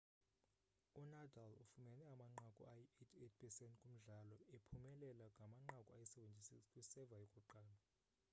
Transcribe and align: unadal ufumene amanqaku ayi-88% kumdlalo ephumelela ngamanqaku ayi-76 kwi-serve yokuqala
unadal 1.01 1.51
ufumene 1.63 2.03
amanqaku 2.13 2.61
ayi-88% 2.71 3.73
kumdlalo 3.79 4.37
ephumelela 4.55 5.25
ngamanqaku 5.35 5.89
ayi-76 5.97 6.49
kwi-serve 6.71 7.15
yokuqala 7.21 7.75